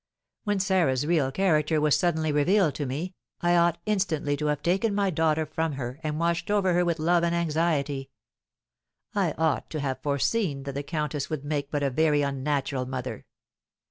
[0.45, 4.95] When Sarah's real character was suddenly revealed to me, I ought instantly to have taken
[4.95, 8.09] my daughter from her, and watched over her with love and anxiety.
[9.13, 13.25] I ought to have foreseen that the countess would make but a very unnatural mother.